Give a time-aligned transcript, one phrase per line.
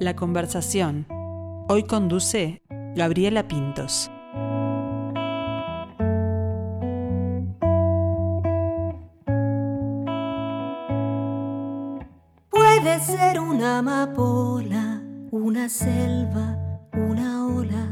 [0.00, 1.06] La conversación.
[1.68, 2.62] Hoy conduce
[2.96, 4.10] Gabriela Pintos.
[12.48, 16.56] Puede ser una amapola, una selva,
[16.94, 17.86] una ola,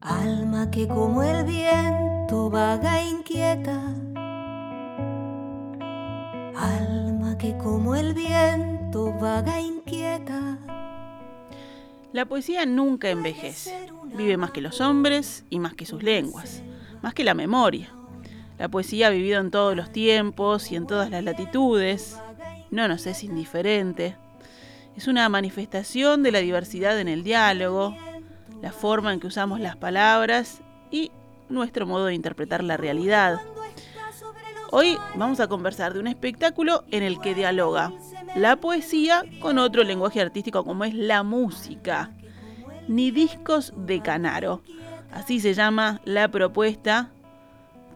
[0.00, 3.80] alma que como el viento vaga inquieta,
[6.56, 9.77] alma que como el viento vaga inquieta.
[12.18, 16.64] La poesía nunca envejece, vive más que los hombres y más que sus lenguas,
[17.00, 17.94] más que la memoria.
[18.58, 22.18] La poesía ha vivido en todos los tiempos y en todas las latitudes,
[22.72, 24.16] no nos es indiferente.
[24.96, 27.96] Es una manifestación de la diversidad en el diálogo,
[28.62, 30.60] la forma en que usamos las palabras
[30.90, 31.12] y
[31.48, 33.40] nuestro modo de interpretar la realidad.
[34.72, 37.92] Hoy vamos a conversar de un espectáculo en el que dialoga
[38.34, 42.10] la poesía con otro lenguaje artístico como es la música.
[42.86, 44.62] Ni discos de Canaro.
[45.12, 47.10] Así se llama la propuesta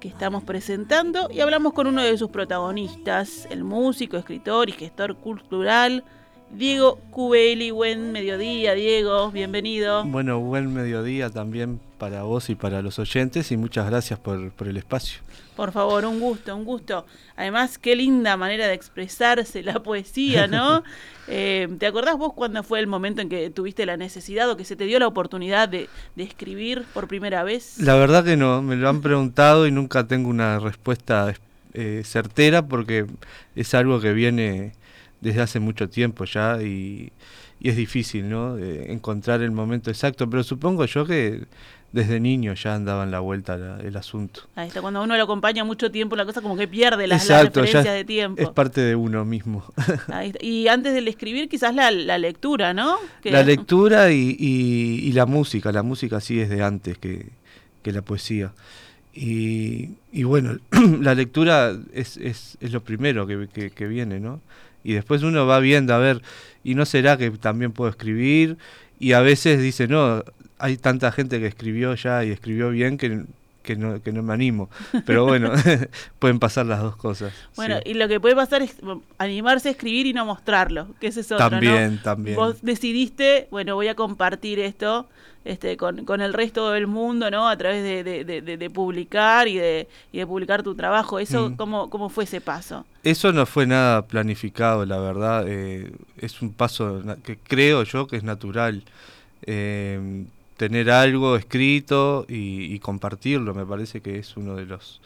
[0.01, 5.17] que estamos presentando y hablamos con uno de sus protagonistas, el músico, escritor y gestor
[5.17, 6.05] cultural
[6.53, 7.71] Diego Cubeli.
[7.71, 10.05] Buen mediodía, Diego, bienvenido.
[10.05, 14.69] Bueno, buen mediodía también para vos y para los oyentes y muchas gracias por, por
[14.69, 15.21] el espacio.
[15.57, 17.05] Por favor, un gusto, un gusto.
[17.37, 20.83] Además, qué linda manera de expresarse la poesía, ¿no?
[21.29, 24.65] Eh, ¿Te acordás vos cuándo fue el momento en que tuviste la necesidad o que
[24.65, 27.79] se te dio la oportunidad de, de escribir por primera vez?
[27.79, 31.33] La verdad que no, me lo han preguntado y nunca tengo una respuesta
[31.75, 33.07] eh, certera porque
[33.55, 34.73] es algo que viene
[35.21, 37.13] desde hace mucho tiempo ya y,
[37.61, 38.59] y es difícil, ¿no?
[38.59, 41.45] Eh, encontrar el momento exacto, pero supongo yo que
[41.93, 44.43] desde niño ya andaba en la vuelta la, el asunto.
[44.57, 47.41] Ahí está, cuando uno lo acompaña mucho tiempo, la cosa como que pierde las, las
[47.47, 48.41] Exacto, ya de tiempo.
[48.43, 49.63] Es parte de uno mismo.
[50.09, 50.45] Ahí está.
[50.45, 52.97] Y antes del escribir, quizás la, la lectura, ¿no?
[53.23, 57.27] Que- La lectura y, y- y la música, la música sí es de antes que,
[57.83, 58.53] que la poesía.
[59.15, 60.57] Y, y bueno,
[61.01, 64.41] la lectura es, es, es lo primero que, que- que viene, ¿no?
[64.85, 66.23] Y después uno va viendo, a ver,
[66.65, 68.57] ¿y no será que también puedo escribir?
[69.03, 70.23] Y a veces dice, no,
[70.59, 73.25] hay tanta gente que escribió ya y escribió bien que,
[73.63, 74.69] que, no, que no me animo.
[75.07, 75.53] Pero bueno,
[76.19, 77.33] pueden pasar las dos cosas.
[77.57, 77.91] Bueno, sí.
[77.91, 78.77] y lo que puede pasar es
[79.19, 82.03] animarse a escribir y no mostrarlo, que ese es otro, También, ¿no?
[82.03, 82.37] también.
[82.37, 85.09] Vos decidiste, bueno, voy a compartir esto
[85.45, 87.49] este, con, con el resto del mundo, ¿no?
[87.49, 91.19] A través de, de- de- publicar y de, y de publicar tu trabajo.
[91.19, 91.57] ¿Eso Mm.
[91.57, 92.85] cómo, cómo fue ese paso?
[93.03, 95.45] Eso no fue nada planificado, la verdad.
[95.49, 98.85] eh, es un paso que creo yo que es natural.
[99.47, 100.25] eh,
[100.57, 105.01] tener algo escrito y, y compartirlo, me parece que es uno de los,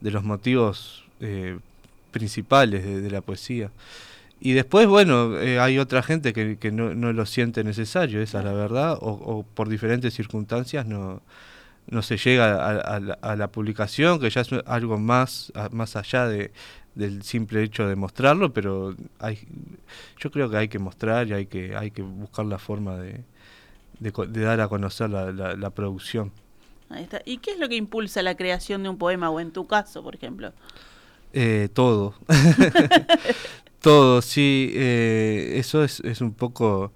[0.00, 1.58] de los motivos eh,
[2.10, 3.70] principales de, de la poesía.
[4.40, 8.40] Y después, bueno, eh, hay otra gente que, que no, no lo siente necesario, esa
[8.40, 11.22] es la verdad, o, o por diferentes circunstancias no,
[11.88, 15.68] no se llega a, a la, a la publicación, que ya es algo más, a-
[15.70, 16.50] más allá de,
[16.96, 19.38] del simple hecho de mostrarlo, pero hay,
[20.18, 23.20] yo creo que hay que mostrar y hay que, hay que buscar la forma de,
[24.02, 26.32] de, dar a conocer la, la- la producción.
[26.90, 27.22] Ahí está.
[27.24, 30.02] ¿Y qué es lo que impulsa la creación de un poema, o en tu caso,
[30.02, 30.52] por ejemplo?
[31.32, 32.14] Eh, todo.
[33.80, 34.70] todo, sí.
[34.74, 36.92] eh, eso es, es un poco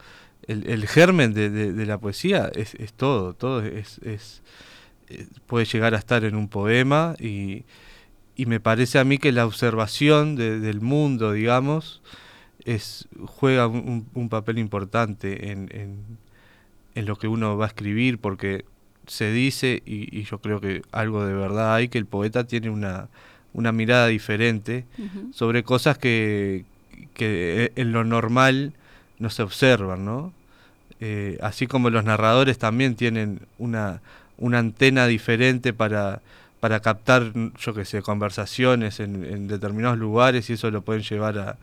[0.47, 3.35] el, el germen de, de- de la poesía, es, es todo.
[3.35, 4.43] Todo es, es,
[5.09, 7.65] eh, puede llegar a estar en un poema y,
[8.37, 12.03] y me parece a mí que la observación de- del mundo, digamos,
[12.65, 16.19] es, juega un papel importante en, en,
[16.97, 18.65] en lo que uno va a escribir porque
[19.07, 22.71] se dice, y, y yo creo que algo de verdad hay, que el poeta tiene
[22.71, 23.09] una,
[23.53, 24.85] una mirada diferente
[25.33, 26.65] sobre cosas que,
[27.15, 28.73] que en lo normal
[29.19, 30.33] no se observan, ¿no?
[31.01, 34.01] Eh, así como los narradores también tienen una,
[34.39, 36.23] una antena diferente para,
[36.59, 41.39] para captar, yo qué sé, conversaciones en, en determinados lugares y eso lo pueden llevar
[41.39, 41.57] a,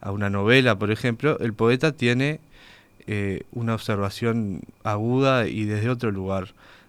[0.00, 2.40] a una novela, por ejemplo, el poeta tiene
[3.06, 6.48] eh, una observación aguda y desde otro lugar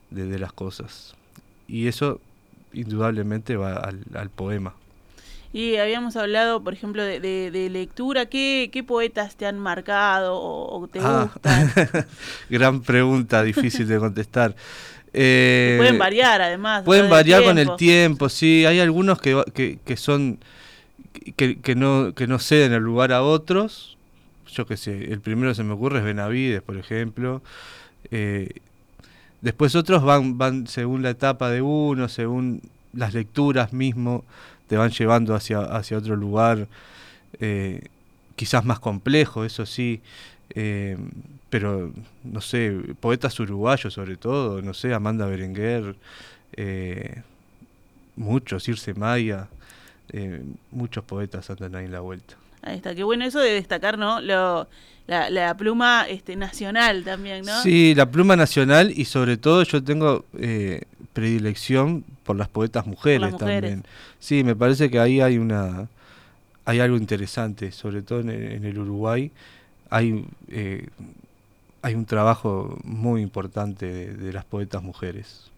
[0.09, 1.15] de, de las cosas.
[1.67, 2.19] Y eso
[2.73, 4.73] indudablemente va al, al poema.
[5.53, 8.25] Y habíamos hablado, por ejemplo, de, de- de lectura.
[8.27, 11.71] ¿Qué, ¿Qué poetas te han marcado o, o te Ah, gustan?
[12.49, 14.55] Gran pregunta, difícil de contestar.
[15.13, 16.83] Eh, pueden variar, además.
[16.85, 18.29] Pueden variar con el tiempo.
[18.29, 18.65] sí.
[18.65, 20.39] Hay algunos que, que, que son
[21.35, 23.97] que, que no que no ceden el lugar a otros.
[24.51, 27.41] Yo qué sé, el primero que se me ocurre es Benavides, por ejemplo.
[28.11, 28.49] Eh,
[29.41, 32.61] después otros van van según la etapa de uno, según
[32.93, 34.25] las lecturas mismo
[34.67, 36.67] te van llevando hacia hacia otro lugar,
[37.39, 37.87] eh,
[38.35, 40.01] quizás más complejo, eso sí.
[40.53, 40.97] Eh,
[41.49, 41.91] pero,
[42.23, 45.95] no sé, poetas uruguayos sobre todo, no sé, Amanda Berenguer,
[48.15, 49.47] muchos, Circe Maya,
[50.71, 52.35] muchos poetas andan ahí en la vuelta.
[52.61, 54.21] Ahí está, qué bueno eso de destacar, ¿no?
[54.21, 54.67] Lo,
[55.07, 57.61] la, la, pluma este, nacional también, ¿no?
[57.63, 63.19] Sí, la pluma nacional y sobre todo yo tengo eh, predilección por las poetas mujeres,
[63.19, 63.61] Por las mujeres.
[63.71, 63.83] también.
[64.19, 65.87] Sí, me parece que ahí hay una
[66.63, 69.31] hay algo interesante, sobre todo en el, en el Uruguay
[69.89, 70.87] hay eh,
[71.83, 75.50] hay un trabajo muy importante de, de las poetas mujeres.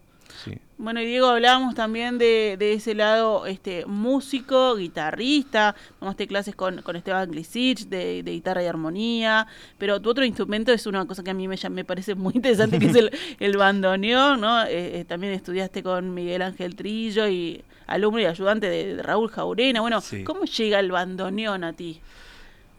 [0.43, 0.57] Sí.
[0.77, 6.81] Bueno, y Diego, hablábamos también de, de ese lado este músico, guitarrista, tomaste clases con,
[6.81, 9.47] con Esteban Glisich de, de guitarra y armonía,
[9.77, 12.79] pero tu otro instrumento es una cosa que a mí me, me parece muy interesante,
[12.79, 14.63] que es el, el bandoneón, ¿no?
[14.65, 19.29] Eh, eh, también estudiaste con Miguel Ángel Trillo y alumno y ayudante de, de Raúl
[19.29, 19.79] Jaurena.
[19.81, 20.23] Bueno, Sí.
[20.23, 22.01] ¿cómo llega el bandoneón a ti?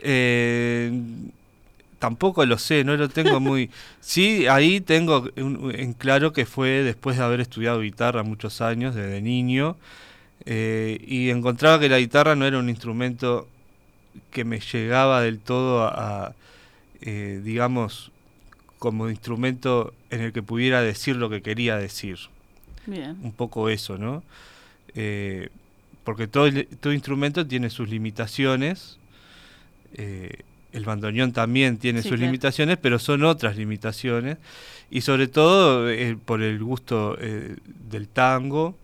[0.01, 0.93] Eh,
[2.05, 3.71] tampoco lo sé, no lo tengo muy...
[4.01, 9.23] Sí, ahí tengo en claro que fue después de haber estudiado guitarra muchos años, desde
[9.23, 9.79] niño,
[10.45, 13.49] eh, y encontraba que la guitarra no era un instrumento
[14.31, 16.35] que me llegaba del todo a, a,
[17.01, 18.11] eh, digamos,
[18.79, 22.19] como instrumento en el que pudiera decir lo que quería decir
[22.85, 23.17] Bien.
[23.23, 24.23] un poco eso, ¿no?
[24.95, 25.49] Eh,
[26.05, 28.99] porque todo, todo instrumento tiene sus limitaciones.
[29.95, 30.43] eh,
[30.75, 32.27] el bandoneón también tiene Sí, sus claro.
[32.27, 34.39] limitaciones, pero son otras limitaciones.
[34.91, 37.57] Y sobre todo eh, por el gusto eh,
[37.89, 38.77] del tango.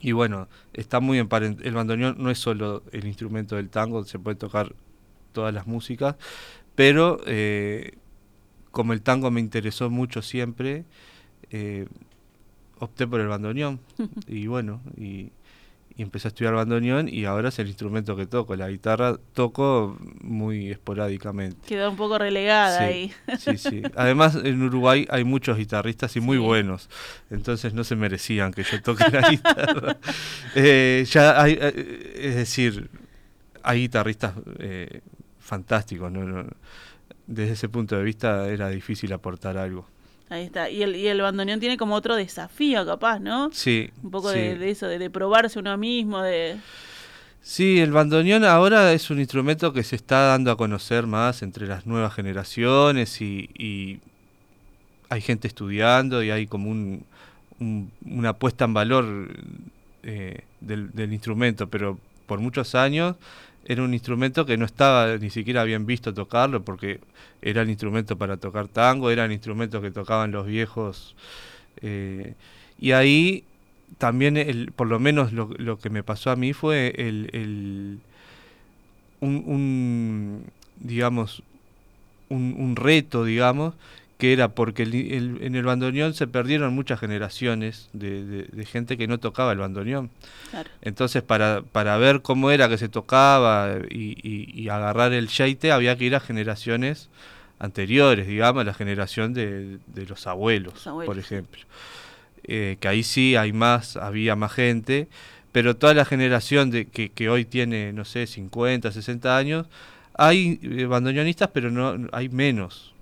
[0.00, 1.66] Y bueno, está muy emparentado.
[1.66, 4.74] El bandoneón no es solo el instrumento del tango, se puede tocar
[5.32, 6.16] todas las músicas.
[6.74, 7.92] Pero eh,
[8.70, 10.84] como el tango me interesó mucho siempre,
[12.78, 13.80] opté por el bandoneón
[14.28, 15.32] y bueno, y,
[15.98, 18.54] y empecé a estudiar bandoneón y ahora es el instrumento que toco.
[18.56, 21.66] La guitarra toco muy esporádicamente.
[21.66, 23.12] Quedó un poco relegada Sí, ahí.
[23.38, 23.82] sí, sí.
[23.96, 26.42] Además en Uruguay hay muchos guitarristas y muy Sí.
[26.44, 26.88] buenos,
[27.30, 29.96] entonces no se merecían que yo toque la guitarra.
[30.54, 32.88] Eh, ya hay, eh, es decir,
[33.62, 35.00] hay guitarristas eh,
[35.40, 36.10] fantásticos.
[36.12, 36.46] No-
[37.26, 39.86] Desde ese punto de vista era difícil aportar algo.
[40.30, 40.68] Ahí está.
[40.70, 43.50] Y el, y el bandoneón tiene como otro desafío, capaz, ¿no?
[43.52, 43.90] Sí.
[44.02, 44.38] Un poco sí.
[44.38, 46.56] de, de eso, de, de probarse uno mismo, de...
[47.40, 51.66] Sí, el bandoneón ahora es un instrumento que se está dando a conocer más entre
[51.66, 54.00] las nuevas generaciones y, y
[55.08, 57.04] hay gente estudiando y hay como un,
[57.58, 59.30] un- una puesta en valor
[60.02, 63.16] eh, del, del instrumento, pero por muchos años
[63.64, 67.00] era un instrumento que no estaba ni siquiera bien visto tocarlo porque
[67.42, 71.14] era el instrumento para tocar tango, era el instrumento que tocaban los viejos.
[71.82, 72.34] eh,
[72.80, 73.44] y ahí
[73.98, 78.00] también, el, por lo menos lo, lo que me pasó a mí fue el, el-
[79.20, 80.44] un, un,
[80.80, 81.42] digamos,
[82.28, 83.74] un, un reto, digamos,
[84.18, 88.66] que era porque el- el- en el bandoneón se perdieron muchas generaciones de, de- de
[88.66, 90.10] gente que no tocaba el bandoneón.
[90.50, 90.68] Claro.
[90.82, 95.70] Entonces, para, para ver cómo era que se tocaba y, y- y agarrar el sheite,
[95.72, 97.08] había que ir a generaciones
[97.60, 101.60] anteriores, digamos, a la generación de, de los abuelos, Los abuelos, por ejemplo.
[102.44, 105.08] Eh, que ahí sí hay más, había más gente,
[105.52, 109.66] pero toda la generación de que, que hoy tiene, no sé, 50, 60 años,
[110.14, 112.92] hay eh, bandoneonistas, pero no hay menos.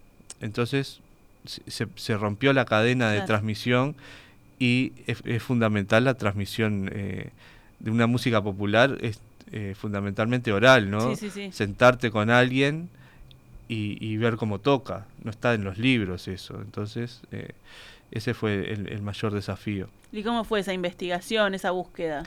[0.41, 1.00] Entonces
[1.47, 3.26] se, se- rompió la cadena de Claro.
[3.26, 3.97] transmisión
[4.59, 7.31] y es, es fundamental la transmisión eh,
[7.81, 9.21] de una música popular, es
[9.53, 11.15] eh, fundamentalmente oral, ¿no?
[11.15, 11.53] Sí, sí, sí.
[11.53, 12.88] Sentarte con alguien
[13.69, 17.50] y, y ver cómo toca, no está en los libros eso, entonces eh,
[18.11, 19.88] ese fue el, el mayor desafío.
[20.12, 22.23] ¿Y cómo fue esa investigación, esa búsqueda?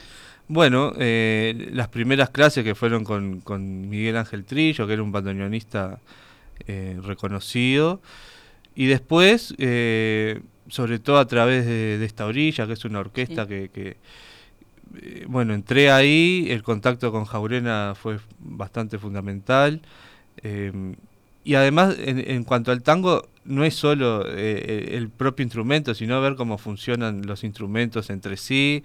[0.48, 5.98] Bueno, las primeras clases que fueron con, con Miguel Ángel Trillo, que era un bandoneonista
[7.02, 8.00] reconocido,
[8.74, 13.44] y después, eh, sobre todo a través de, de esta orilla, que es una orquesta
[13.44, 13.48] Sí.
[13.48, 13.96] que, que,
[15.02, 19.80] eh, bueno, entré ahí, el contacto con Jaurena fue bastante fundamental,
[20.42, 20.72] eh,
[21.44, 26.34] y además, en, en cuanto al tango, no es solo el propio instrumento, sino ver
[26.36, 28.84] cómo funcionan los instrumentos entre sí.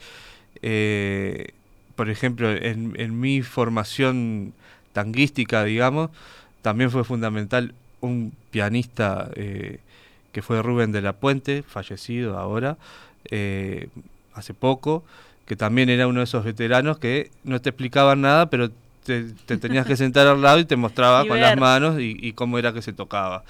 [1.95, 4.53] Por ejemplo, en, en mi formación
[4.93, 6.09] tanguística, digamos,
[6.61, 7.73] también fue fundamental
[8.05, 9.79] un pianista eh,
[10.31, 12.77] que fue Rubén de la Puente, fallecido ahora,
[13.31, 13.89] eh,
[14.33, 15.03] hace poco,
[15.45, 18.69] que también era uno de esos veteranos que no te explicaban nada, pero
[19.05, 22.17] te, te tenías que sentar al lado y te mostraba Y con las manos y,
[22.19, 23.43] y cómo era que se tocaba.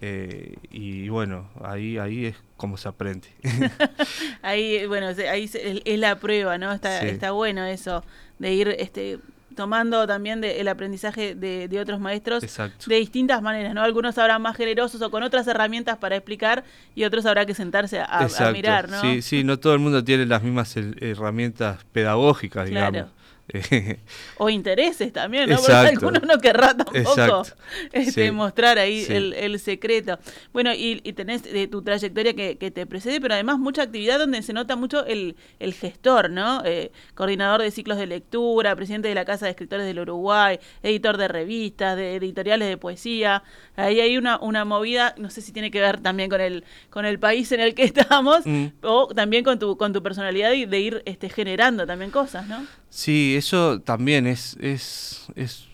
[0.00, 3.28] Eh, y bueno, ahí, ahí es como se aprende.
[4.42, 6.72] Ahí, bueno, ahí es, es la prueba, ¿no?
[6.72, 7.06] Está, Sí.
[7.08, 8.04] está bueno eso
[8.38, 9.18] de ir este,
[9.52, 12.86] tomando también de, el aprendizaje de, de otros maestros Exacto.
[12.88, 13.82] de distintas maneras, ¿no?
[13.82, 18.00] Algunos habrán más generosos o con otras herramientas para explicar y otros habrá que sentarse
[18.00, 19.00] a, mirar, ¿no?
[19.00, 22.90] Sí, sí, no todo el mundo tiene las mismas her- herramientas pedagógicas, Claro.
[22.92, 23.10] digamos.
[23.12, 23.14] Eh,
[24.38, 25.56] O intereses también, ¿no?
[25.56, 26.06] Porque Exacto.
[26.06, 27.42] alguno no querrá tampoco
[27.92, 28.30] este, Sí.
[28.30, 29.12] mostrar ahí Sí.
[29.12, 30.18] el, el secreto.
[30.52, 34.18] Bueno, y, y tenés de tu trayectoria que, que te precede, pero además mucha actividad
[34.18, 36.62] donde se nota mucho el, el gestor, ¿no?
[36.64, 41.16] Eh, coordinador de ciclos de lectura, presidente de la Casa de Escritores del Uruguay, editor
[41.16, 43.42] de revistas, de editoriales de poesía.
[43.76, 47.04] Ahí hay una, una movida, no sé si tiene que ver también con el, con
[47.06, 48.66] el país en el que estamos, Mm.
[48.82, 52.66] o también con tu, con tu personalidad y de ir este, generando también cosas, ¿no?
[52.94, 55.64] Sí, eso también es, es, es,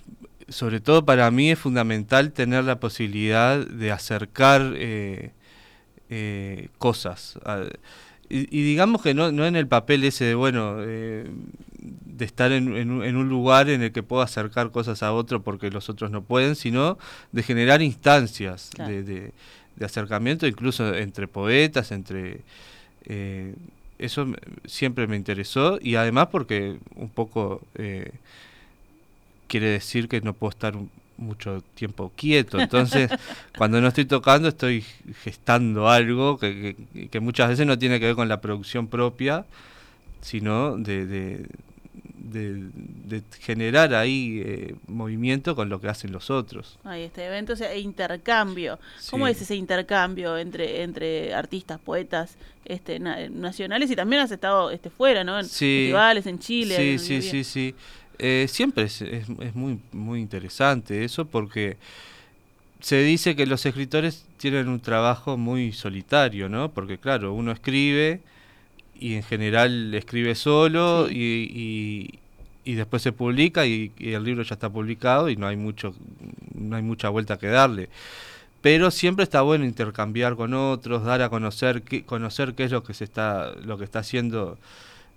[0.48, 5.32] sobre todo para mí es fundamental tener la posibilidad de acercar eh,
[6.10, 7.38] eh, cosas.
[7.44, 7.64] a-
[8.30, 11.26] y, y digamos que no, no en el papel ese de, bueno, eh,
[11.80, 15.12] de estar en, en un- en un lugar en el que puedo acercar cosas a
[15.12, 16.98] otro porque los otros no pueden, sino
[17.32, 18.92] de generar instancias Claro.
[18.92, 19.32] de, de-
[19.74, 22.42] de acercamiento, incluso entre poetas, entre...
[23.98, 24.26] eso
[24.66, 28.12] siempre me interesó y además porque un poco eh,
[29.46, 30.74] quiere decir que no puedo estar
[31.16, 32.58] mucho tiempo quieto.
[32.60, 33.10] Entonces,
[33.56, 34.84] cuando no estoy tocando, estoy
[35.24, 39.44] gestando algo que, que- que muchas veces no tiene que ver con la producción propia,
[40.20, 41.46] sino de, de-
[42.32, 42.70] de-
[43.06, 46.78] de generar ahí eh, movimiento con lo que hacen los otros.
[46.84, 48.78] Ahí este evento, o sea, e intercambio.
[49.10, 49.32] ¿Cómo Sí.
[49.32, 54.90] es ese intercambio entre entre artistas, poetas este na- nacionales y también has estado este
[54.90, 55.38] fuera, ¿no?
[55.38, 55.80] En Sí.
[55.86, 56.76] festivales en Chile.
[56.76, 57.74] Sí, en sí, sí, sí.
[58.18, 61.76] Eh, siempre es, es, es muy, muy interesante eso porque
[62.80, 66.70] se dice que los escritores tienen un trabajo muy solitario, ¿no?
[66.70, 68.20] Porque claro, uno escribe
[68.98, 71.14] y en general escribe solo Sí.
[71.16, 71.60] y,
[72.66, 75.56] y, y después se publica y, y el libro ya está publicado y no hay
[75.56, 75.94] mucho,
[76.54, 77.88] no hay mucha vuelta que darle.
[78.60, 82.82] Pero siempre está bueno intercambiar con otros, dar a conocer qué, conocer qué es lo
[82.82, 84.58] que se está, lo que está haciendo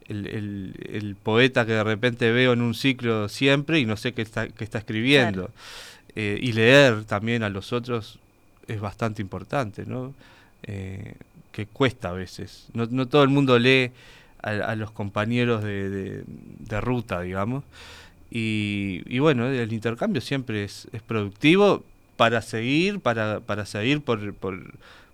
[0.07, 4.13] el, el- el poeta que de repente veo en un ciclo siempre y no sé
[4.13, 5.49] qué está, qué está escribiendo.
[6.15, 8.19] Eh, y leer también a los otros
[8.67, 10.13] es bastante importante, ¿no?
[10.63, 11.15] Eh,
[11.51, 12.67] que cuesta a veces.
[12.73, 13.91] No, no todo el mundo lee
[14.41, 17.63] a, a los compañeros de, de- de ruta, digamos.
[18.29, 21.83] Y, y bueno, el intercambio siempre es, es productivo
[22.15, 24.57] para seguir, para, para seguir por, por,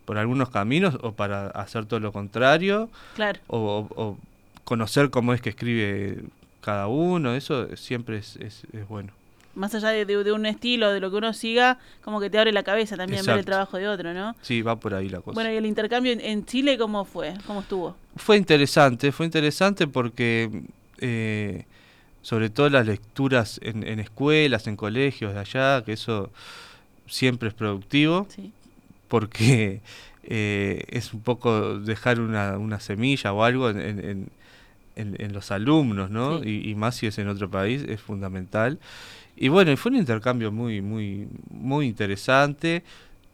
[0.06, 3.40] por algunos caminos o para hacer todo lo contrario Claro.
[3.48, 4.18] o, o- o
[4.64, 6.20] conocer cómo es que escribe
[6.62, 9.14] cada uno, eso siempre es, es, es bueno.
[9.58, 12.38] Más allá de, de- de un estilo, de lo que uno siga, como que te
[12.38, 14.36] abre la cabeza también ver el trabajo de otro, ¿no?
[14.42, 15.34] Sí, va por ahí la cosa.
[15.34, 17.34] Bueno, y el intercambio en, en Chile, ¿cómo fue?
[17.48, 17.96] ¿Cómo estuvo?
[18.16, 20.50] Fue interesante, fue interesante porque
[21.00, 21.66] eh,
[22.22, 26.30] sobre todo las lecturas en, en escuelas, en colegios de allá, que eso
[27.08, 28.52] siempre es productivo, Sí.
[29.08, 29.82] porque
[30.24, 34.30] eh, es un poco dejar una, una semilla o algo en, en- en-
[34.98, 36.42] en- en los alumnos, ¿no?
[36.42, 36.50] Sí.
[36.66, 38.80] Y, y más si es en otro país, es fundamental.
[39.38, 42.84] Y bueno, y fue un intercambio muy, muy, muy interesante.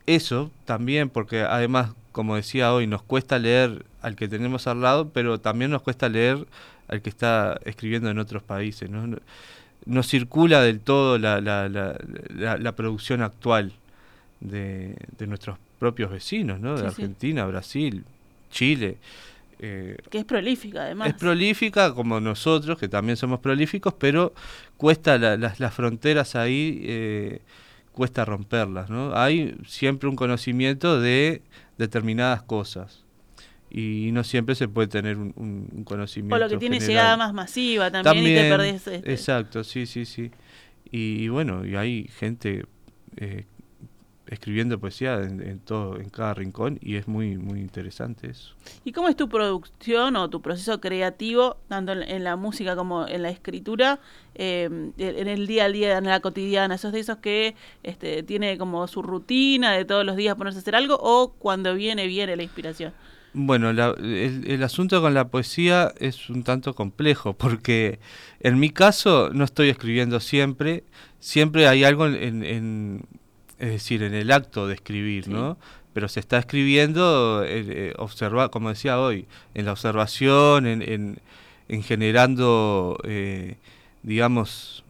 [0.06, 5.10] Eso también, porque además, como decía hoy, nos cuesta leer al que tenemos al lado,
[5.10, 6.46] pero también nos cuesta leer
[6.90, 9.18] al que está escribiendo en otros países, ¿no?
[9.86, 11.98] No, circula del todo la, la, la,
[12.30, 13.72] la- la producción actual
[14.42, 16.74] de, de nuestros propios vecinos, ¿no?
[16.74, 17.02] De Sí, sí.
[17.02, 18.04] Argentina, Brasil,
[18.52, 18.98] Chile.
[19.66, 21.08] Eh, Que es prolífica, además.
[21.08, 24.34] es prolífica como nosotros, que también somos prolíficos, pero
[24.76, 27.40] cuesta la- las, las fronteras ahí, eh,
[27.94, 29.16] cuesta romperlas, ¿no?
[29.16, 31.42] Hay siempre un conocimiento de
[31.78, 33.06] determinadas cosas
[33.72, 36.96] y no siempre se puede tener un, un- conocimiento o lo que tiene general.
[37.06, 38.88] llegada más masiva también, y te perdés.
[38.88, 40.30] este, Exacto, sí, sí, sí.
[40.92, 42.66] Y, y bueno, y hay gente
[43.16, 43.46] eh,
[44.34, 48.54] escribiendo poesía en, en todo, en cada rincón y es muy, muy interesante eso.
[48.84, 53.08] ¿Y cómo es tu producción o tu proceso creativo, tanto en, en la música como
[53.08, 54.00] en la escritura,
[54.36, 56.78] eh, en el día a día, en la cotidiana?
[56.78, 60.62] ¿Sos de esos que este, tiene como su rutina de todos los días ponerse a
[60.62, 62.94] hacer algo o cuando viene, viene la inspiración?
[63.36, 67.98] Bueno, la- el, el asunto con la poesía es un tanto complejo porque
[68.42, 70.84] en mi caso no estoy escribiendo siempre,
[71.20, 73.06] siempre hay algo en, en- en-
[73.64, 75.30] es decir, en el acto de escribir, Sí.
[75.32, 75.58] ¿no?
[75.94, 81.20] Pero se está escribiendo, eh, eh, observa, como decía hoy, en la observación, en, en-
[81.70, 83.56] en generando, eh,
[84.04, 84.84] digamos,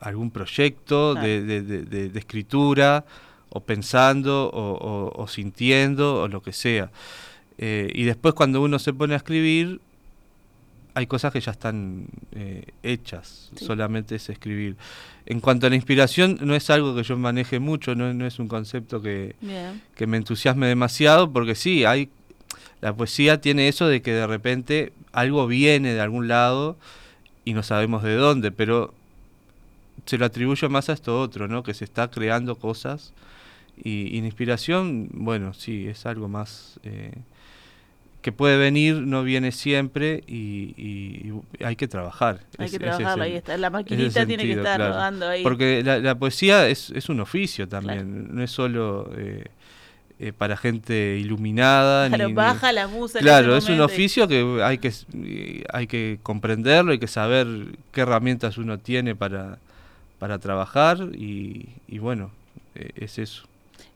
[0.00, 1.26] algún proyecto Claro.
[1.26, 3.04] de, de- de- de- de escritura,
[3.50, 6.90] o pensando, o, o- o sintiendo, o lo que sea.
[7.58, 9.80] Eh, y después cuando uno se pone a escribir,
[10.98, 14.76] hay cosas que ya están eh, hechas, solamente es escribir.
[15.26, 18.40] En cuanto a la inspiración, no es algo que yo maneje mucho, no, no es
[18.40, 19.36] un concepto que,
[19.94, 22.10] que, me entusiasme demasiado, porque sí, hay
[22.80, 26.76] la poesía tiene eso de que de repente algo viene de algún lado
[27.44, 28.92] y no sabemos de dónde, pero
[30.04, 31.62] se lo atribuyo más a esto otro, ¿no?
[31.62, 33.12] Que se está creando cosas
[33.76, 36.80] y, inspiración, bueno, sí, es algo más...
[36.82, 37.12] Eh,
[38.22, 41.32] que puede venir, no viene siempre y,
[41.64, 42.40] hay que trabajar.
[42.58, 43.56] Hay que trabajar, ahí está.
[43.56, 45.42] La maquinita tiene que estar rodando ahí.
[45.42, 49.44] Porque la, poesía es, es, un oficio también, no es solo eh,
[50.18, 52.08] eh, para gente iluminada.
[52.08, 53.20] Claro, baja la música.
[53.20, 54.92] Claro, es un oficio que hay que
[55.72, 57.46] hay que comprenderlo, hay que saber
[57.92, 59.58] qué herramientas uno tiene para,
[60.18, 62.32] para trabajar y, y bueno,
[62.74, 63.44] eh, es eso.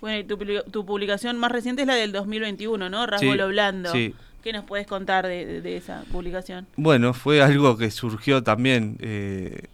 [0.03, 0.37] Bueno, y tu,
[0.69, 3.07] tu, publicación más reciente es la del 2021, ¿no?
[3.07, 3.93] Rasgo lo Blando.
[3.93, 4.13] Sí.
[4.43, 6.67] ¿Qué nos puedes contar de, esa publicación?
[6.75, 9.69] Bueno, fue algo que surgió también eh,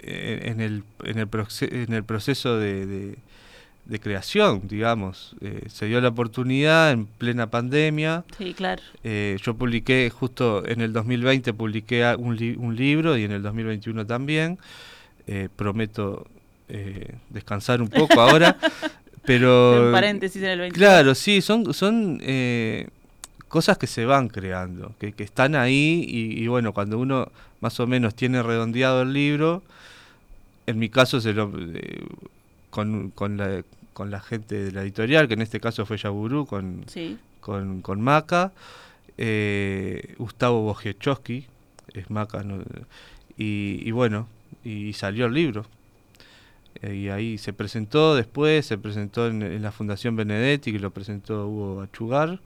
[0.00, 1.28] en, el, en, el
[1.60, 3.16] en el proceso de,
[3.84, 5.36] de, creación, digamos.
[5.42, 8.24] Eh, se dio la oportunidad en plena pandemia.
[8.38, 8.82] Sí, claro.
[9.04, 14.06] Eh, yo publiqué, justo en el 2020 publiqué un, un libro y en el 2021
[14.06, 14.58] también.
[15.56, 16.26] prometo
[17.28, 18.56] descansar un poco ahora.
[19.24, 19.90] Pero.
[19.92, 22.88] paréntesis en el Claro, sí, son, son eh,
[23.48, 27.86] cosas que se van creando, que, que están ahí y, bueno, cuando uno más o
[27.86, 29.62] menos tiene redondeado el libro,
[30.66, 32.04] en mi caso se lo, eh,
[32.70, 33.62] con, con, la,
[33.94, 36.84] con la gente de la editorial, que en este caso fue Yaburu, con,
[37.40, 38.52] con, con Maca,
[39.16, 41.46] eh, Gustavo Bogiechowski,
[41.94, 42.44] es Maca,
[43.36, 44.28] y, y bueno,
[44.64, 45.66] y salió el libro.
[46.82, 51.48] Eh, y ahí se presentó después, se presentó en, la Fundación Benedetti, que lo presentó
[51.48, 52.40] Hugo Achugar,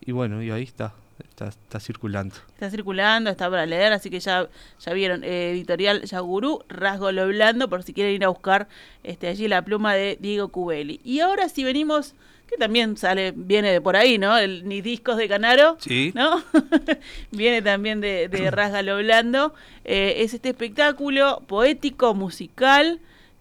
[0.00, 2.34] y bueno, y ahí está, está, está circulando.
[2.54, 4.48] Está circulando, está para leer, así que ya,
[4.78, 8.68] ya vieron, eh, editorial Yagurú, Rasgo lo Blando, por si quieren ir a buscar
[9.04, 11.00] este, allí la pluma de Diego Cubelli.
[11.04, 12.14] Y ahora si venimos
[12.50, 14.36] que también sale, viene de por ahí, ¿no?
[14.36, 16.10] El, ni discos de Canaro, sí.
[16.16, 16.42] ¿no?
[17.30, 19.54] viene también de, de Rasga Blando.
[19.84, 22.98] Eh, es este espectáculo poético, musical,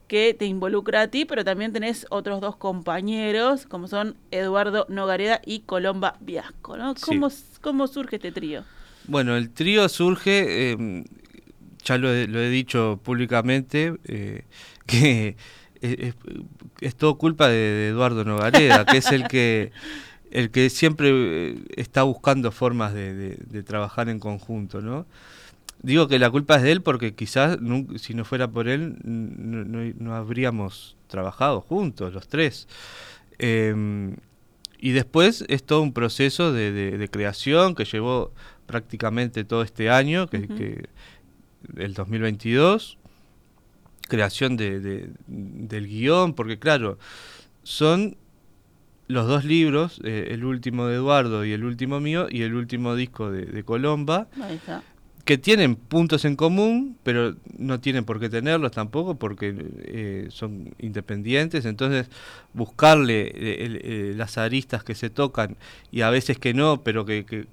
[0.09, 5.39] que te involucra a ti, pero también tenés otros dos compañeros, como son Eduardo Nogareda
[5.45, 6.95] y Colomba Viasco, ¿no?
[7.61, 8.65] ¿Cómo, surge este trío?
[9.05, 11.05] Bueno, el trío surge, em,
[11.85, 14.45] ya lo he, dicho públicamente, eh,
[14.87, 15.37] que
[15.79, 19.71] es, todo culpa de, Eduardo Nogareda, que es el que
[20.31, 25.05] el que siempre eh, está buscando formas de, de trabajar en conjunto, ¿no?
[25.81, 27.57] Digo que la culpa es de él porque quizás
[27.97, 32.67] si no fuera por él no, habríamos trabajado juntos, los tres.
[33.37, 34.17] Em,
[34.77, 38.33] y después es todo un proceso de, creación que llevó
[38.65, 40.87] prácticamente todo este año, que,
[41.75, 42.97] el 2022,
[44.07, 46.97] creación de, del guion, porque claro,
[47.63, 48.17] son
[49.07, 52.95] los dos libros, eh, el último de Eduardo y el último mío, y el último
[52.95, 54.27] disco de, Colomba.
[55.29, 60.73] Que tienen puntos en común, pero no tienen por qué tenerlos tampoco porque eh, son
[60.79, 61.65] independientes.
[61.65, 62.07] Entonces,
[62.53, 65.55] buscarle eh, eh, las aristas que se tocan
[65.91, 67.45] y a veces que no, pero que,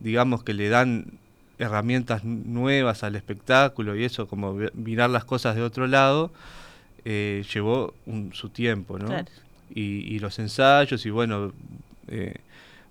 [0.00, 1.12] digamos que le dan
[1.60, 6.32] herramientas nuevas al espectáculo y eso, como mirar las cosas de otro lado,
[7.04, 7.94] llevó
[8.32, 9.24] su tiempo, ¿no?
[9.72, 11.52] Y, y, los ensayos y bueno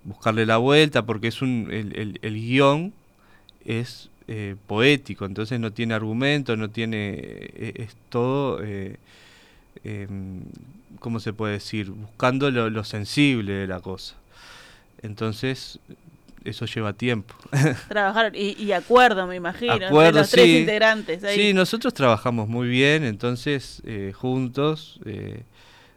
[0.04, 2.94] buscarle la vuelta, porque es un, el, el, guion
[3.66, 8.98] es eh, poético, entonces no tiene argumento, no tiene, eh, es todo, eh,
[9.84, 10.42] em,
[11.00, 11.90] ¿cómo se puede decir?
[11.92, 14.16] Buscando lo, sensible de la cosa.
[15.02, 15.80] Entonces,
[16.44, 17.36] eso lleva tiempo.
[17.90, 21.24] Trabajar y, acuerdo, me imagino, acuerdo, los tres integrantes.
[21.36, 23.84] Sí, nosotros trabajamos muy bien, entonces,
[24.16, 25.00] juntos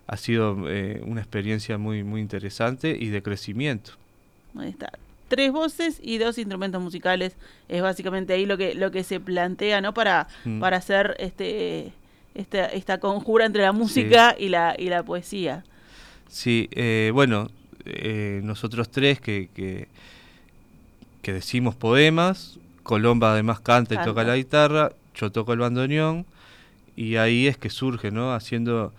[0.06, 3.92] ha sido eh, una experiencia muy, muy interesante y de crecimiento.
[4.56, 4.92] Ahí está.
[5.28, 7.34] Tres voces y dos instrumentos musicales
[7.68, 9.94] es básicamente ahí lo que lo que se plantea, ¿no?
[9.94, 10.60] Para, mm.
[10.60, 11.92] para hacer este
[12.34, 15.64] esta, esta conjura entre la música y la y la poesía.
[16.28, 17.48] Sí, eh, bueno,
[17.84, 19.88] eh, nosotros tres que, que,
[21.32, 26.26] decimos poemas, Colomba además canta, y toca la guitarra, yo toco el bandoneón
[26.96, 28.34] y ahí es que surge, ¿no?
[28.34, 28.92] Haciendo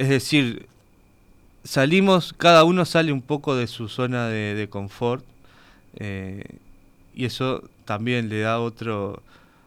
[0.00, 0.66] es decir,
[1.62, 5.22] salimos, cada uno sale un poco de su zona de, confort
[5.96, 6.42] eh,
[7.14, 9.22] y eso también le da otro,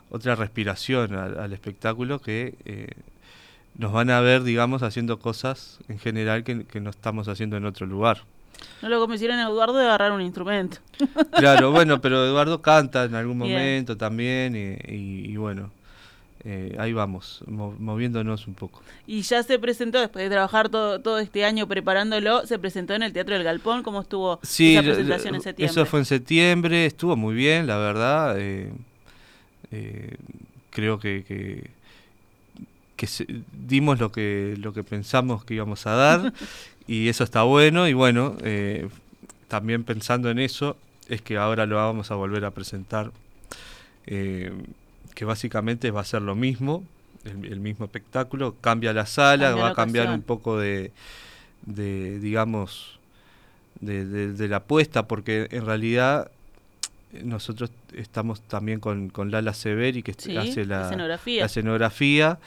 [0.10, 2.88] otra respiración al, espectáculo que eh,
[3.78, 7.86] nos van a ver, digamos, haciendo cosas en general que, no estamos haciendo en otro
[7.86, 8.24] lugar.
[8.82, 10.78] No lo convencieron a Eduardo de agarrar un instrumento.
[11.38, 13.52] Claro, bueno, pero Eduardo canta en algún Bien.
[13.52, 15.70] momento también y, y- y bueno,
[16.46, 18.82] eh, ahí vamos, mo- moviéndonos un poco.
[19.08, 23.04] Y ya se presentó, después de trabajar todo, todo este año preparándolo, se presentó en
[23.04, 23.82] el Teatro del Galpón.
[23.84, 25.72] ¿Cómo estuvo Sí, esa presentación en septiembre?
[25.82, 28.36] eso fue en septiembre, estuvo muy bien, la verdad.
[28.40, 28.72] eh,
[29.72, 30.16] eh,
[30.70, 31.70] creo que, que,
[32.96, 33.28] que se-
[33.68, 36.34] dimos lo que, lo que pensamos que íbamos a dar
[36.88, 37.88] y eso está bueno.
[37.88, 38.36] Y bueno,
[39.48, 40.76] también pensando en eso,
[41.08, 43.12] es que ahora lo vamos a volver a presentar,
[45.14, 46.84] que básicamente va a ser lo mismo,
[47.26, 50.20] el, el mismo espectáculo, cambia la sala, Cambia va a cambiar ocasión.
[50.20, 50.92] un poco de,
[51.66, 53.00] de digamos,
[53.80, 56.32] de, de- de la apuesta, porque en realidad
[57.24, 61.42] nosotros estamos también con, con Lala Severi, que Sí, hace la escenografía.
[61.42, 62.40] la escenografía,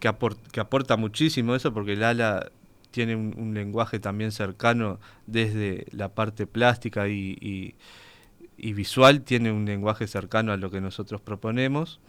[0.00, 2.50] que, apor- que aporta muchísimo eso, porque Lala
[2.90, 7.74] tiene un, un lenguaje también cercano desde la parte plástica y, y-
[8.56, 12.00] y visual, tiene un lenguaje cercano a lo que nosotros proponemos.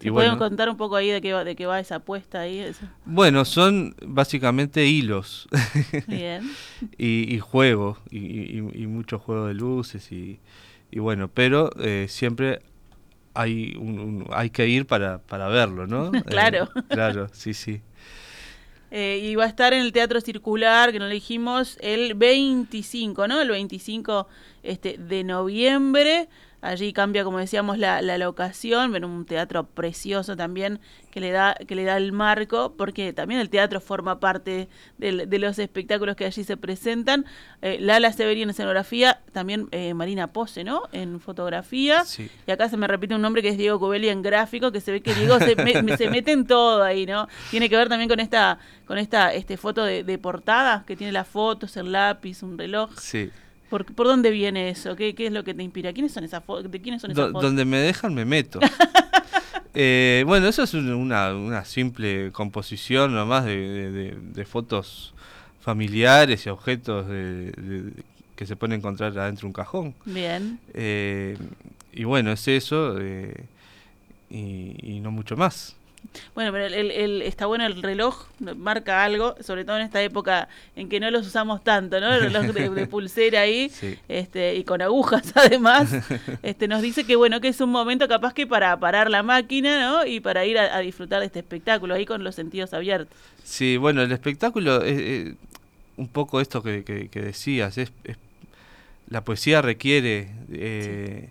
[0.00, 1.96] ¿Se Y pueden bueno, contar un poco ahí de qué va, de qué va esa
[1.96, 2.60] apuesta ahí?
[2.60, 2.86] Eso.
[3.04, 5.48] bueno, son básicamente hilos.
[6.06, 6.58] Bien.
[6.98, 10.40] y, y juego, y, y- y mucho juego de luces, y,
[10.90, 12.60] y bueno, pero eh, siempre
[13.34, 16.22] hay, un, un- hay que ir para, para verlo, ¿no?
[16.28, 16.68] Claro.
[16.70, 17.82] Eh, claro, sí, sí.
[18.90, 23.28] Eh, y va a estar en el Teatro Circular, que no le dijimos, el 25,
[23.28, 23.40] ¿no?
[23.40, 24.26] El 25
[24.62, 26.28] este, de noviembre.
[26.60, 28.90] Allí cambia, como decíamos, la, la locación.
[28.90, 30.80] Ven un teatro precioso también
[31.12, 34.68] que le da que le da el marco, porque también el teatro forma parte
[34.98, 37.24] del- de los espectáculos que allí se presentan.
[37.62, 40.82] Eh, Lala Severi en escenografía, también eh, Marina Pose, ¿no?
[40.90, 42.04] En fotografía.
[42.04, 42.28] Sí.
[42.46, 44.90] Y acá se me repite un nombre que es Diego Cubelli en gráfico, que se
[44.90, 47.28] ve que Diego se, me- me- se mete en todo ahí, ¿no?
[47.52, 51.12] Tiene que ver también con esta con esta este foto de, de portada, que tiene
[51.12, 52.90] las fotos, el lápiz, un reloj.
[52.98, 53.30] Sí.
[53.68, 54.96] ¿Por, por dónde viene eso?
[54.96, 55.92] ¿Qué, qué es lo que te inspira?
[55.92, 56.70] ¿Quiénes son esas fotos?
[56.70, 57.42] ¿De quiénes son esas Do- fotos?
[57.42, 58.60] donde me dejan me meto.
[59.80, 65.14] Eh, bueno, eso es un- una, una simple composición nomás de, de- fotos
[65.60, 67.92] familiares y objetos de- de-
[68.34, 69.94] que se pueden encontrar adentro de un cajón.
[70.04, 70.58] Bien.
[70.74, 71.36] Eh,
[71.92, 73.44] y bueno, es eso eh,
[74.30, 75.76] y, y no mucho más.
[76.34, 80.88] Bueno, pero el, está bueno el reloj, marca algo, sobre todo en esta época en
[80.88, 82.12] que no los usamos tanto, ¿no?
[82.14, 83.96] El reloj de, de pulsera ahí, Sí.
[84.08, 85.90] este, y con agujas además,
[86.42, 89.80] este, nos dice que bueno, que es un momento capaz que para parar la máquina,
[89.80, 90.06] ¿no?
[90.06, 93.16] Y para ir a, a disfrutar de este espectáculo ahí con los sentidos abiertos.
[93.44, 95.34] Sí, bueno, el espectáculo es, es
[95.96, 98.16] un poco esto que, que- que decías, es, es-
[99.10, 101.28] la poesía requiere eh,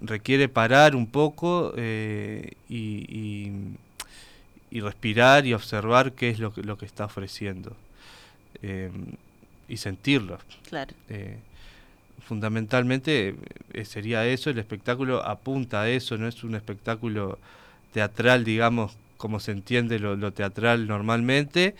[0.00, 3.52] requiere parar un poco eh, y, y-
[4.76, 7.74] y respirar y observar qué es lo que, lo que está ofreciendo
[8.60, 8.90] eh,
[9.70, 10.38] y sentirlo.
[10.68, 10.94] Claro.
[11.08, 11.38] Eh,
[12.22, 13.34] fundamentalmente
[13.72, 17.38] eh, sería eso, el espectáculo apunta a eso, no es un espectáculo
[17.94, 21.74] teatral, digamos, como se entiende lo, lo teatral normalmente,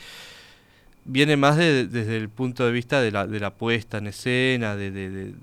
[1.05, 4.75] viene más de- desde el punto de vista de la, de la puesta en escena,
[4.75, 5.35] de,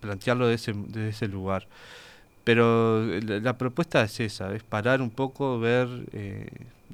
[0.00, 1.66] plantearlo de ese, de ese lugar.
[2.46, 6.46] Pero la, la propuesta es esa, es parar un poco, ver eh,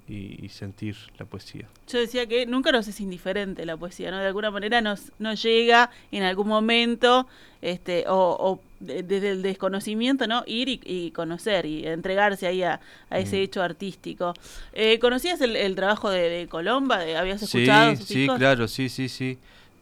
[0.09, 1.67] y- y sentir la poesía.
[1.89, 4.19] Yo decía que nunca nos es indiferente la poesía, ¿no?
[4.19, 7.27] De alguna manera nos, nos llega en algún momento,
[7.61, 10.43] este, o, o de- desde el desconocimiento, ¿no?
[10.47, 13.43] Ir y, y conocer y entregarse ahí a, a ese Mm.
[13.43, 14.33] hecho artístico.
[14.73, 17.01] Eh, ¿Conocías el, el trabajo de, de Colomba?
[17.19, 18.39] ¿Habías escuchado Sí, sus sí, hijos?
[18.39, 19.39] claro, sí, sí, sí.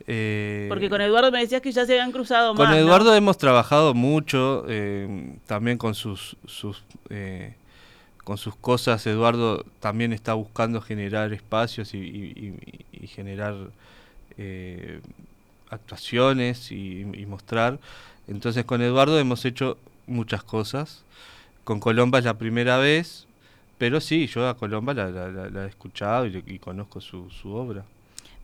[0.06, 2.74] Eh, Porque con Eduardo me decías que ya se habían cruzado Con más.
[2.74, 2.80] ¿no?
[2.82, 7.54] Eduardo hemos trabajado mucho, eh, también con sus, sus eh,
[8.24, 9.06] con sus cosas.
[9.06, 12.54] Eduardo también está buscando generar espacios y, y-
[12.92, 13.54] y- y generar
[15.70, 17.78] actuaciones y, mostrar.
[18.28, 21.04] Entonces con Eduardo hemos hecho muchas cosas.
[21.64, 23.26] Con Colomba es la primera vez,
[23.78, 27.52] pero sí, yo a Colomba la, la- la- la he escuchado y, conozco su, su
[27.54, 27.84] obra.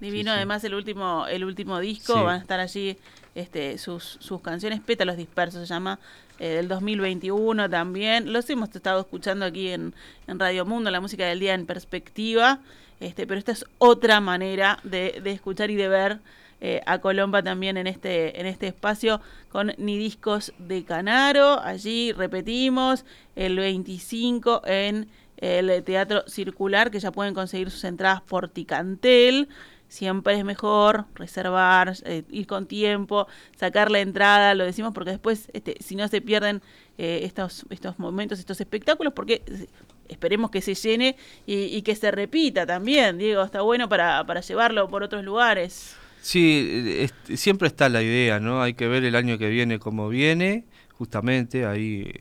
[0.01, 0.37] Divino, Sí, sí.
[0.37, 2.21] además el último, el último disco, Sí.
[2.21, 2.97] van a estar allí
[3.35, 5.99] este, sus, sus canciones, Pétalos Dispersos se llama,
[6.39, 8.33] eh, del 2021 también.
[8.33, 9.95] Los hemos estado escuchando aquí en,
[10.27, 12.61] en Radio Mundo, la música del día en perspectiva,
[13.01, 16.19] este, pero esta es otra manera de, de escuchar y de ver
[16.63, 21.61] eh, a Colomba también en este, en este espacio con Ni Discos de Canaro.
[21.61, 23.05] Allí repetimos
[23.35, 29.49] el 25 en el Teatro Circular, que ya pueden conseguir sus entradas por Ticantel.
[29.89, 35.49] Siempre es mejor reservar, eh, ir con tiempo, sacar la entrada, lo decimos porque después,
[35.53, 36.61] este, si no se pierden
[36.99, 39.67] eh, estos, estos momentos, estos espectáculos, porque eh,
[40.09, 44.89] esperemos que se llene y, que se repita también, Diego, está bueno para, para llevarlo
[44.89, 45.97] por otros lugares.
[46.21, 48.63] Sí, siempre está la idea, ¿no?
[48.63, 50.65] Hay que ver el año que viene cómo viene,
[50.99, 52.13] justamente ahí.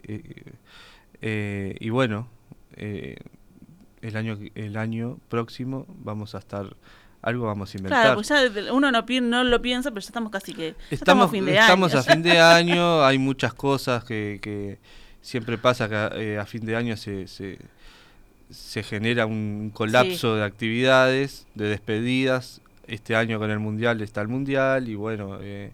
[1.21, 2.29] y bueno,
[4.05, 6.75] el, año, el año próximo vamos a estar,
[7.25, 8.01] algo vamos a inventar.
[8.03, 10.75] Claro, pues ya uno no, no lo piensa, pero ya estamos casi que.
[10.91, 11.99] Estamos, a fin de estamos año.
[11.99, 14.77] a fin de año, hay muchas cosas que, que
[15.21, 17.57] siempre pasa que eh, a fin de año se, se,
[18.49, 22.61] se genera un colapso de actividades, de despedidas.
[22.87, 25.71] Este año con el Mundial está el Mundial y bueno, eh,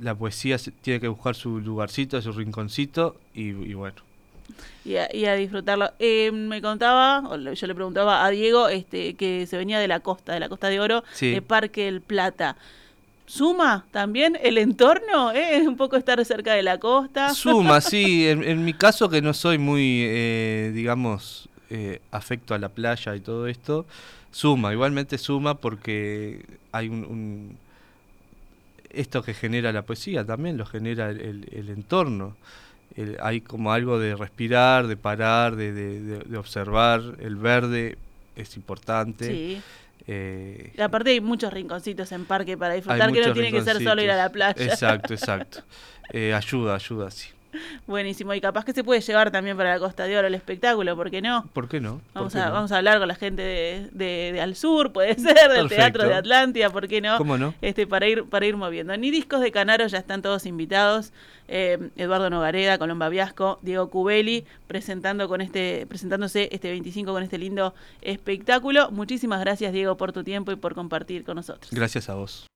[0.00, 3.96] la poesía se- tiene que buscar su lugarcito, su rinconcito y, y bueno.
[4.84, 5.90] Y, a, y a disfrutarlo.
[5.98, 9.88] Eh, me contaba, o le- yo le preguntaba a Diego, este, que se venía de
[9.88, 11.30] la costa, de la Costa de Oro, Sí.
[11.30, 12.56] de Parque El Plata.
[13.26, 15.32] ¿Suma también el entorno?
[15.32, 15.62] ¿Eh?
[15.66, 17.32] Un poco estar cerca de la costa.
[17.34, 22.58] Suma, sí, en, en mi caso que no soy muy, eh, digamos, eh, afecto a
[22.58, 23.86] la playa y todo esto,
[24.30, 27.56] suma, igualmente suma porque hay un, un-
[28.90, 32.36] esto que genera la poesía también lo genera el, el- el entorno.
[32.96, 37.98] El- hay como algo de respirar, de parar, de, de- de- de observar, el verde
[38.36, 39.26] es importante.
[39.26, 39.62] Sí.
[40.06, 43.82] eh, Y aparte hay muchos rinconcitos en parque para disfrutar, que no tiene que ser
[43.82, 44.54] solo ir a la playa.
[44.62, 45.60] Exacto, exacto.
[46.12, 47.28] Eh, ayuda, ayuda, sí.
[47.86, 48.34] Buenísimo.
[48.34, 51.10] Y capaz que se puede llevar también para la Costa de Oro el espectáculo, ¿por
[51.10, 51.46] qué no?
[51.52, 51.98] ¿Por qué no?
[51.98, 52.52] ¿Por Vamos qué a, no?
[52.52, 55.74] vamos a hablar con la gente de, de- de Al Sur, puede ser, del Perfecto.
[55.76, 57.18] Teatro de Atlántida, ¿por qué no?
[57.18, 57.54] ¿Cómo no?
[57.62, 58.96] Este, para ir, para ir moviendo.
[58.96, 61.12] Ni discos de Canaro ya están todos invitados.
[61.46, 67.36] Eh, Eduardo Nogareda, Colomba Viasco, Diego Cubeli, presentando con este, presentándose este 25 con este
[67.36, 68.90] lindo espectáculo.
[68.90, 71.70] Muchísimas gracias, Diego, por tu tiempo y por compartir con nosotros.
[71.70, 72.46] Gracias a vos.